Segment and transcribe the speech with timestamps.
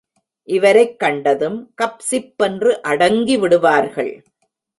[0.47, 4.23] இவரைக் கண்டதும் கப்சிப் என்று அடங்கி விடுவார்கள்.